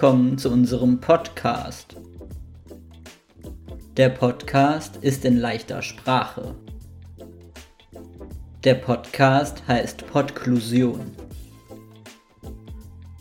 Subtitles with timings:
[0.00, 1.96] willkommen zu unserem Podcast.
[3.96, 6.54] Der Podcast ist in leichter Sprache.
[8.62, 11.00] Der Podcast heißt Podklusion.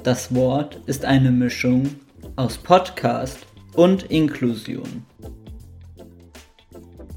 [0.04, 1.90] Das Wort ist eine Mischung
[2.36, 5.04] aus Podcast und Inklusion.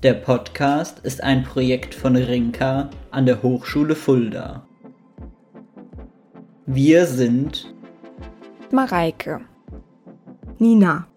[0.02, 4.66] Der Podcast ist ein Projekt von Rinka an der Hochschule Fulda.
[6.64, 7.74] Wir sind
[8.72, 9.42] Mareike,
[10.62, 11.08] Nina,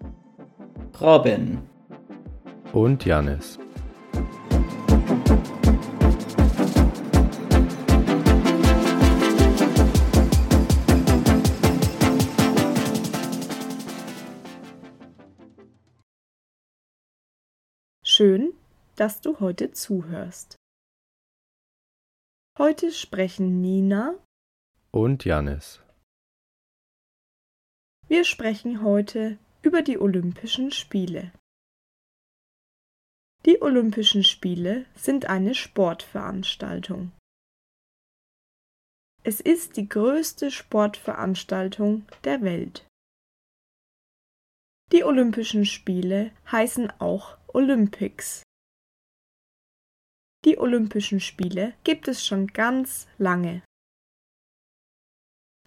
[1.02, 1.68] Robin
[2.72, 3.60] und Janis.
[18.02, 18.54] Schön,
[18.96, 20.56] dass du heute zuhörst.
[22.58, 24.16] Heute sprechen Nina
[24.92, 25.83] und Janis.
[28.14, 31.32] Wir sprechen heute über die Olympischen Spiele.
[33.48, 37.12] Die Olympischen Spiele sind eine Sportveranstaltung.
[39.24, 42.86] Es ist die größte Sportveranstaltung der Welt.
[44.92, 48.44] Die Olympischen Spiele heißen auch Olympics.
[50.46, 53.64] Die Olympischen Spiele gibt es schon ganz lange.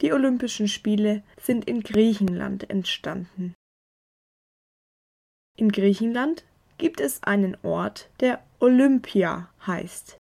[0.03, 3.55] Die Olympischen Spiele sind in Griechenland entstanden.
[5.57, 6.45] In Griechenland
[6.77, 10.19] gibt es einen Ort, der Olympia heißt.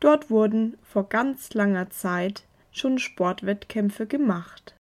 [0.00, 4.76] Dort wurden vor ganz langer Zeit schon Sportwettkämpfe gemacht.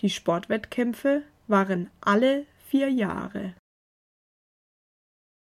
[0.00, 3.54] Die Sportwettkämpfe waren alle vier Jahre.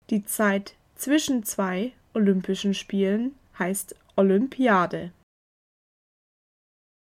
[0.09, 5.11] Die Zeit zwischen zwei Olympischen Spielen heißt Olympiade.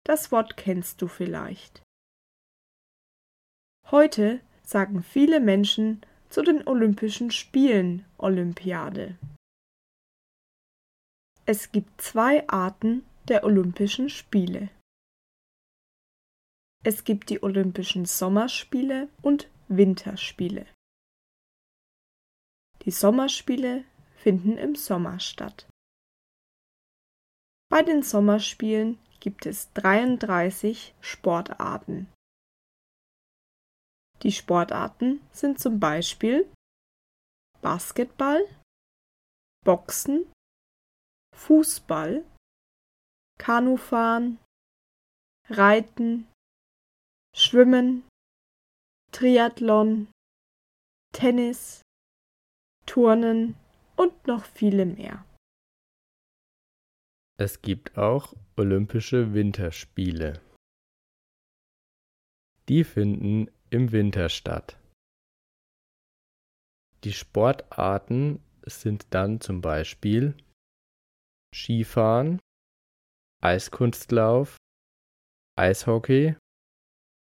[0.05, 1.81] Das Wort kennst du vielleicht.
[3.89, 9.17] Heute sagen viele Menschen zu den Olympischen Spielen Olympiade.
[11.47, 14.69] Es gibt zwei Arten der Olympischen Spiele.
[16.83, 20.67] Es gibt die Olympischen Sommerspiele und Winterspiele.
[22.83, 23.85] Die Sommerspiele
[24.17, 25.67] finden im Sommer statt.
[27.69, 32.13] Bei den Sommerspielen gibt es 33 Sportarten.
[34.21, 36.47] Die Sportarten sind zum Beispiel
[37.59, 38.45] Basketball,
[39.65, 40.31] Boxen,
[41.35, 42.23] Fußball,
[43.39, 44.37] Kanufahren,
[45.49, 46.31] Reiten,
[47.35, 48.07] Schwimmen,
[49.11, 50.07] Triathlon,
[51.13, 51.81] Tennis,
[52.85, 53.55] Turnen
[53.95, 55.25] und noch viele mehr.
[57.37, 60.41] Es gibt auch Olympische Winterspiele.
[62.69, 64.79] Die finden im Winter statt.
[67.03, 70.33] Die Sportarten sind dann zum Beispiel
[71.53, 72.39] Skifahren,
[73.43, 74.55] Eiskunstlauf,
[75.57, 76.37] Eishockey,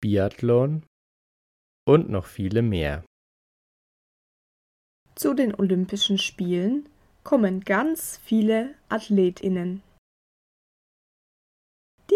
[0.02, 0.86] Biathlon
[1.86, 3.04] und noch viele mehr.
[5.16, 6.88] Zu den Olympischen Spielen
[7.26, 9.84] kommen ganz viele Athletinnen.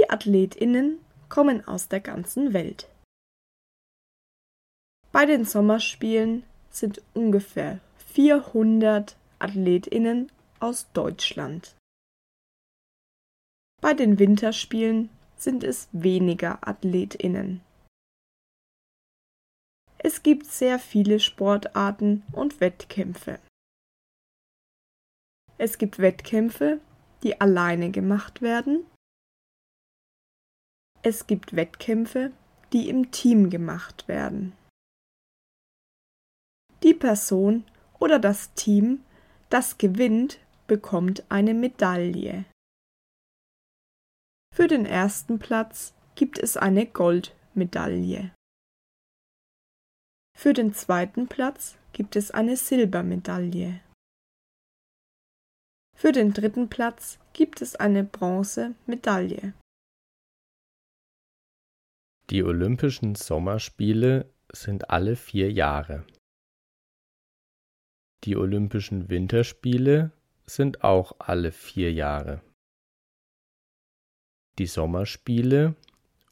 [0.04, 1.00] Die Athletinnen
[1.30, 2.90] kommen aus der ganzen Welt.
[5.14, 11.78] Bei den Sommerspielen sind ungefähr 400 Athletinnen aus Deutschland.
[13.80, 17.62] Bei den Winterspielen sind es weniger Athletinnen.
[20.00, 23.40] Es gibt sehr viele Sportarten und Wettkämpfe.
[25.58, 26.82] Es gibt Wettkämpfe,
[27.24, 28.86] die alleine gemacht werden
[31.04, 32.32] es gibt Wettkämpfe,
[32.72, 34.54] die im Team gemacht werden.
[36.82, 37.66] Die Person
[38.00, 39.04] oder das Team,
[39.50, 42.46] das gewinnt, bekommt eine Medaille.
[44.54, 48.34] Für den ersten Platz gibt es eine Goldmedaille.
[50.36, 53.82] Für den zweiten Platz gibt es eine Silbermedaille.
[55.96, 59.54] Für den dritten Platz gibt es eine Bronzemedaille.
[62.34, 66.04] Die Olympischen Sommerspiele sind alle vier Jahre.
[68.24, 70.12] Die Olympischen Winterspiele
[70.48, 72.42] sind auch alle vier Jahre.
[74.58, 75.76] Die Sommerspiele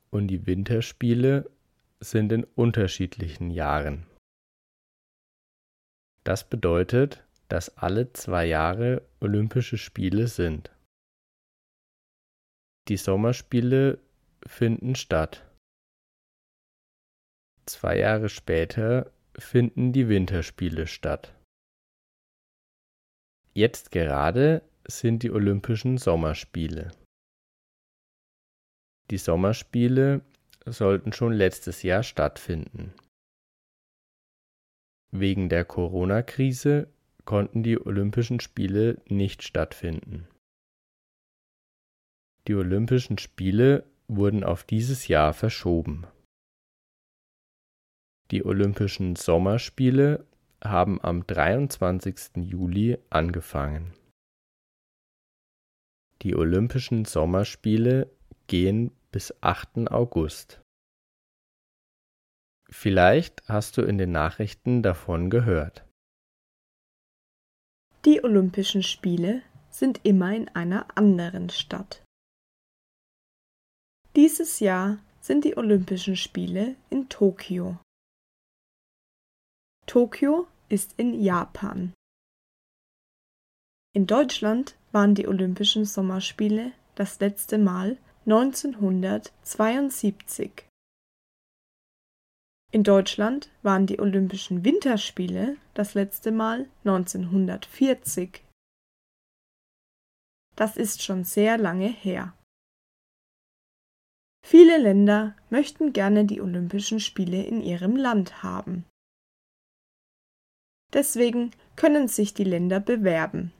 [0.10, 1.52] und die Winterspiele
[2.00, 4.08] sind in unterschiedlichen Jahren.
[6.24, 10.76] Das bedeutet, dass alle zwei Jahre Olympische Spiele sind.
[12.88, 14.00] Die Sommerspiele
[14.48, 15.46] finden statt.
[17.66, 21.34] Zwei Jahre später finden die Winterspiele statt.
[23.54, 26.92] Jetzt gerade sind die Olympischen Sommerspiele.
[29.10, 30.22] Die Sommerspiele
[30.66, 32.94] sollten schon letztes Jahr stattfinden.
[35.12, 36.88] Wegen der Corona-Krise
[37.26, 40.28] konnten die Olympischen Spiele nicht stattfinden.
[42.48, 46.08] Die Olympischen Spiele wurden auf dieses Jahr verschoben.
[48.32, 50.26] Die Olympischen Sommerspiele
[50.64, 52.38] haben am 23.
[52.38, 53.94] Juli angefangen.
[56.22, 58.10] Die Olympischen Sommerspiele
[58.48, 59.92] gehen bis 8.
[59.92, 60.62] August.
[62.70, 65.86] Vielleicht hast du in den Nachrichten davon gehört.
[68.06, 72.02] Die Olympischen Spiele sind immer in einer anderen Stadt.
[74.16, 77.78] Dieses Jahr sind die Olympischen Spiele in Tokio.
[79.92, 81.92] Tokio ist in Japan.
[83.94, 90.66] In Deutschland waren die Olympischen Sommerspiele das letzte Mal 1972.
[92.72, 98.46] In Deutschland waren die Olympischen Winterspiele das letzte Mal 1940.
[100.56, 102.34] Das ist schon sehr lange her.
[104.42, 108.86] Viele Länder möchten gerne die Olympischen Spiele in ihrem Land haben.
[110.94, 113.54] Deswegen können sich die Länder bewerben.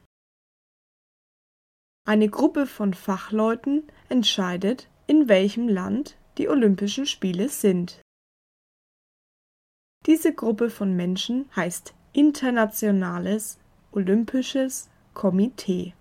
[2.04, 8.00] Eine Gruppe von Fachleuten entscheidet, in welchem Land die Olympischen Spiele sind.
[10.06, 13.58] Diese Gruppe von Menschen heißt Internationales
[13.92, 15.94] Olympisches Komitee.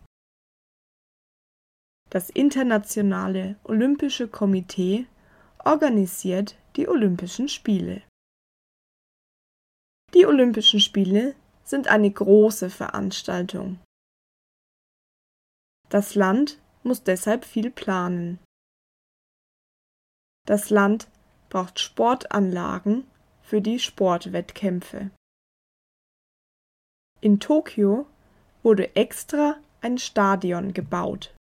[2.10, 5.06] Das Internationale Olympische Komitee
[5.64, 8.02] organisiert die Olympischen Spiele.
[10.14, 13.80] Die Olympischen Spiele sind eine große Veranstaltung.
[15.90, 18.40] Das Land muss deshalb viel planen.
[20.46, 21.08] Das Land
[21.50, 23.06] braucht Sportanlagen
[23.42, 25.12] für die Sportwettkämpfe.
[27.22, 28.08] In Tokio
[28.64, 31.34] wurde extra ein Stadion gebaut.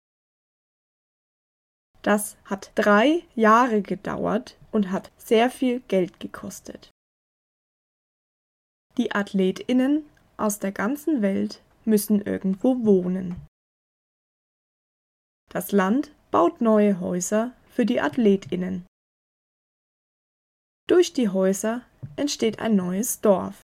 [2.01, 6.91] Das hat drei Jahre gedauert und hat sehr viel Geld gekostet.
[8.99, 10.03] Die Athletinnen
[10.35, 13.47] aus der ganzen Welt müssen irgendwo wohnen.
[15.49, 18.85] Das Land baut neue Häuser für die Athletinnen.
[20.87, 21.81] Durch die Häuser
[22.17, 23.61] entsteht ein neues Dorf.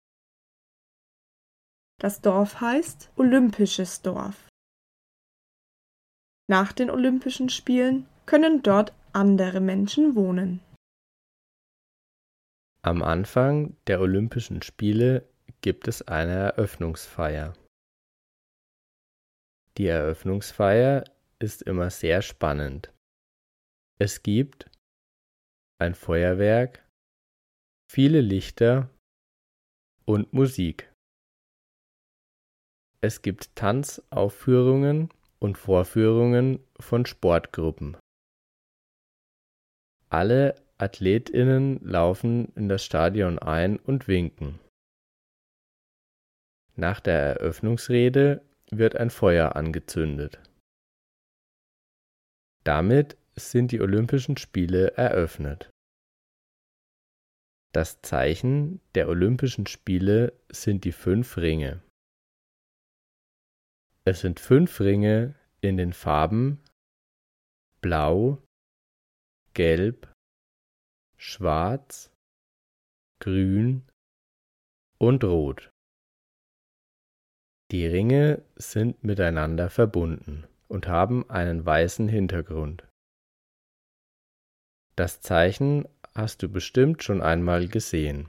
[2.00, 4.48] Das Dorf heißt Olympisches Dorf.
[6.48, 10.60] Nach den Olympischen Spielen können dort andere Menschen wohnen.
[12.86, 15.28] Am Anfang der Olympischen Spiele
[15.60, 17.52] gibt es eine Eröffnungsfeier.
[19.76, 21.02] Die Eröffnungsfeier
[21.40, 22.92] ist immer sehr spannend.
[23.98, 24.70] Es gibt
[25.80, 26.88] ein Feuerwerk,
[27.90, 28.88] viele Lichter
[30.04, 30.88] und Musik.
[33.00, 35.08] Es gibt Tanzaufführungen
[35.40, 37.96] und Vorführungen von Sportgruppen.
[40.08, 44.58] Alle Athletinnen laufen in das Stadion ein und winken.
[46.74, 50.38] Nach der Eröffnungsrede wird ein Feuer angezündet.
[52.64, 55.70] Damit sind die Olympischen Spiele eröffnet.
[57.72, 61.82] Das Zeichen der Olympischen Spiele sind die fünf Ringe.
[64.04, 66.62] Es sind fünf Ringe in den Farben
[67.80, 68.42] Blau,
[69.54, 70.12] Gelb,
[71.16, 72.10] Schwarz,
[73.20, 73.82] Grün
[74.98, 75.70] und Rot.
[77.70, 82.86] Die Ringe sind miteinander verbunden und haben einen weißen Hintergrund.
[84.94, 88.28] Das Zeichen hast du bestimmt schon einmal gesehen.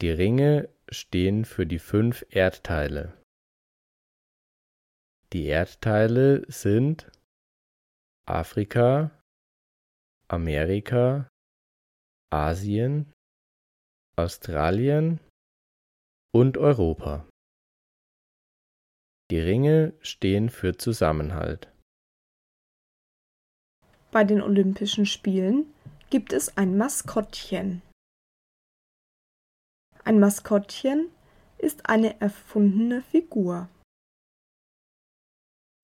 [0.00, 3.16] Die Ringe stehen für die fünf Erdteile.
[5.32, 7.10] Die Erdteile sind
[8.26, 9.10] Afrika,
[10.32, 11.28] Amerika,
[12.32, 13.12] Asien,
[14.16, 15.18] Australien
[16.32, 17.28] und Europa.
[19.32, 21.72] Die Ringe stehen für Zusammenhalt.
[24.12, 25.74] Bei den Olympischen Spielen
[26.10, 27.82] gibt es ein Maskottchen.
[30.04, 31.10] Ein Maskottchen
[31.58, 33.68] ist eine erfundene Figur.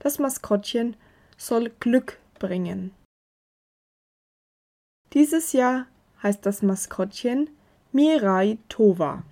[0.00, 0.96] Das Maskottchen
[1.36, 2.94] soll Glück bringen.
[5.16, 5.86] Dieses Jahr
[6.22, 7.48] heißt das Maskottchen
[7.90, 9.24] Mirai Tova.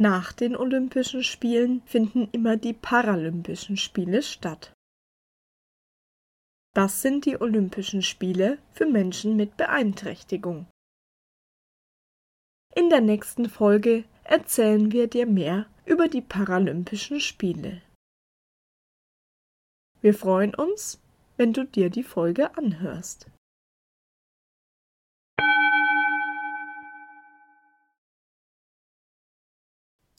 [0.00, 4.72] Nach den Olympischen Spielen finden immer die Paralympischen Spiele statt.
[6.74, 10.66] Das sind die Olympischen Spiele für Menschen mit Beeinträchtigung.
[12.74, 17.82] In der nächsten Folge erzählen wir dir mehr über die Paralympischen Spiele.
[20.00, 20.98] Wir freuen uns,
[21.36, 23.30] wenn du dir die Folge anhörst.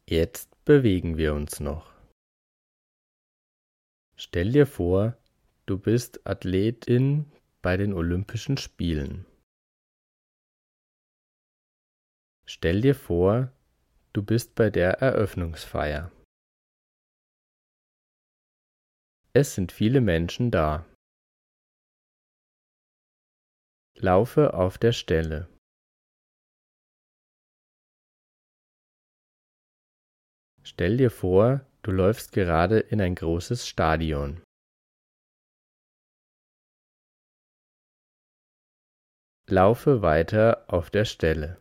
[0.10, 1.94] Jetzt bewegen wir uns noch.
[4.16, 5.18] Stell dir vor,
[5.66, 7.30] du bist Athletin
[7.62, 9.26] bei den Olympischen Spielen.
[12.46, 13.52] Stell dir vor,
[14.14, 16.10] du bist bei der Eröffnungsfeier.
[19.34, 20.86] Es sind viele Menschen da.
[23.96, 25.50] Laufe auf der Stelle.
[30.80, 34.44] Stell dir vor, du läufst gerade in ein großes Stadion.
[39.50, 41.60] Laufe weiter auf der Stelle.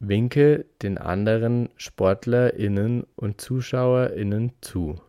[0.00, 5.00] Winke den anderen SportlerInnen und ZuschauerInnen zu.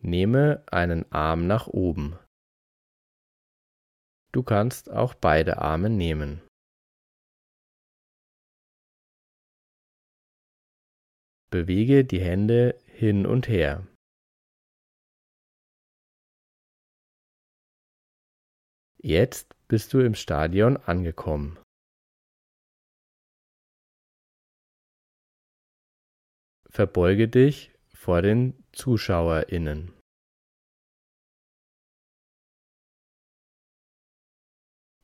[0.00, 2.18] Nehme einen Arm nach oben.
[4.34, 6.42] Du kannst auch beide Arme nehmen.
[11.50, 13.86] Bewege die Hände hin und her.
[18.98, 21.62] Jetzt bist du im Stadion angekommen.
[26.68, 29.92] Verbeuge dich vor den ZuschauerInnen.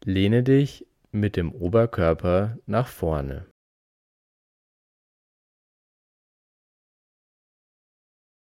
[0.06, 3.50] Lehne dich mit dem Oberkörper nach vorne.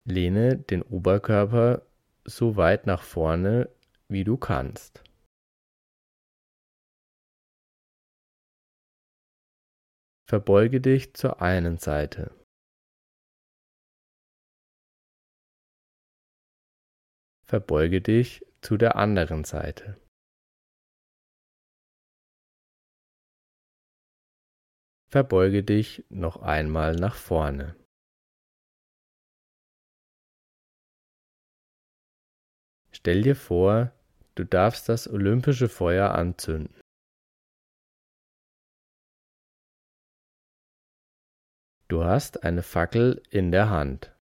[0.05, 1.85] Lehne den Oberkörper
[2.25, 3.69] so weit nach vorne,
[4.09, 5.03] wie du kannst.
[10.29, 12.33] Verbeuge dich zur einen Seite.
[17.45, 20.01] Verbeuge dich zu der anderen Seite.
[25.11, 27.75] Verbeuge dich noch einmal nach vorne.
[32.93, 33.93] Stell dir vor,
[34.37, 36.81] du darfst das olympische Feuer anzünden.
[41.89, 44.17] Du hast eine Fackel in der Hand.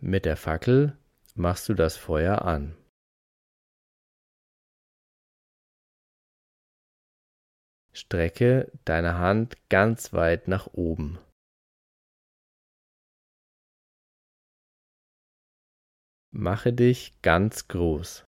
[0.00, 0.96] Mit der Fackel
[1.34, 2.76] machst du das Feuer an.
[7.94, 11.18] Strecke deine Hand ganz weit nach oben.
[16.34, 18.24] Mache dich ganz groß.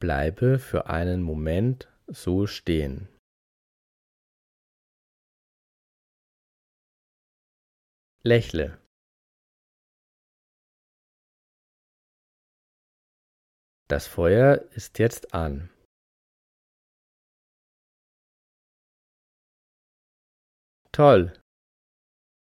[0.00, 3.08] Bleibe für einen Moment so stehen.
[8.24, 8.80] Lächle.
[13.88, 15.70] Das Feuer ist jetzt an.
[20.92, 21.32] Toll!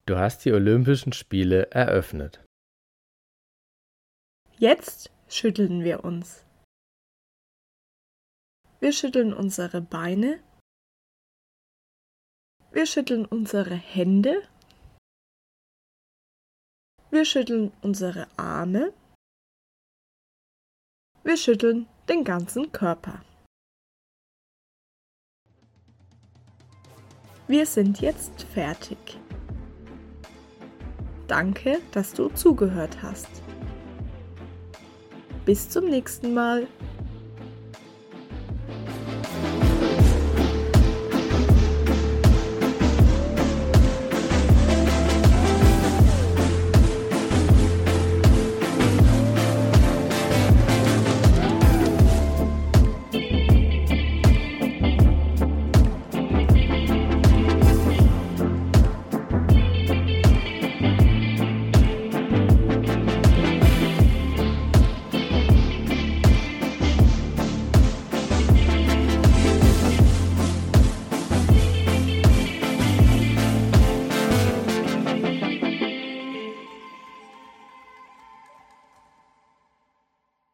[0.05, 2.43] Du hast die Olympischen Spiele eröffnet.
[4.57, 6.43] Jetzt schütteln wir uns.
[8.81, 10.43] Wir schütteln unsere Beine.
[12.71, 14.45] Wir schütteln unsere Hände.
[17.09, 18.93] Wir schütteln unsere Arme.
[21.27, 23.21] Wir schütteln den ganzen Körper.
[27.49, 28.97] Wir sind jetzt fertig.
[31.27, 33.27] Danke, dass du zugehört hast.
[35.43, 36.65] Bis zum nächsten Mal.